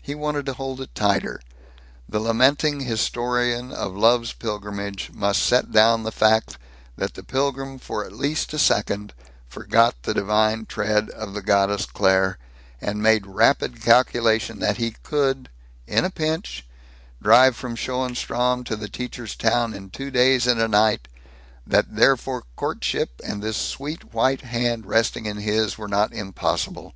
He 0.00 0.14
wanted 0.14 0.46
to 0.46 0.54
hold 0.54 0.80
it 0.80 0.94
tighter. 0.94 1.38
The 2.08 2.18
lamenting 2.18 2.80
historian 2.80 3.72
of 3.72 3.94
love's 3.94 4.32
pilgrimage 4.32 5.10
must 5.12 5.42
set 5.42 5.70
down 5.70 6.02
the 6.02 6.10
fact 6.10 6.56
that 6.96 7.12
the 7.12 7.22
pilgrim 7.22 7.78
for 7.78 8.02
at 8.02 8.12
least 8.14 8.54
a 8.54 8.58
second 8.58 9.12
forgot 9.46 9.94
the 10.02 10.14
divine 10.14 10.64
tread 10.64 11.10
of 11.10 11.34
the 11.34 11.42
goddess 11.42 11.84
Claire, 11.84 12.38
and 12.80 13.02
made 13.02 13.26
rapid 13.26 13.82
calculation 13.82 14.60
that 14.60 14.78
he 14.78 14.92
could, 15.02 15.50
in 15.86 16.06
a 16.06 16.10
pinch, 16.10 16.66
drive 17.22 17.54
from 17.54 17.76
Schoenstrom 17.76 18.64
to 18.64 18.76
the 18.76 18.88
teacher's 18.88 19.36
town 19.36 19.74
in 19.74 19.90
two 19.90 20.10
days 20.10 20.46
and 20.46 20.58
a 20.58 20.68
night; 20.68 21.06
that 21.66 21.94
therefore 21.94 22.44
courtship, 22.56 23.20
and 23.22 23.42
this 23.42 23.58
sweet 23.58 24.14
white 24.14 24.40
hand 24.40 24.86
resting 24.86 25.26
in 25.26 25.36
his, 25.36 25.76
were 25.76 25.86
not 25.86 26.14
impossible. 26.14 26.94